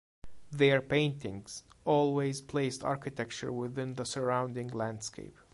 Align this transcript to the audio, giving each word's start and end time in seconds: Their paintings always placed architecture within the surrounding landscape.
Their 0.49 0.81
paintings 0.81 1.63
always 1.85 2.41
placed 2.41 2.83
architecture 2.83 3.51
within 3.51 3.93
the 3.93 4.03
surrounding 4.03 4.69
landscape. 4.69 5.37